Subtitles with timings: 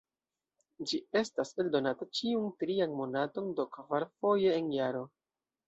[0.91, 5.07] Ĝi estas eldonata ĉiun trian monaton, do kvarfoje en jaro.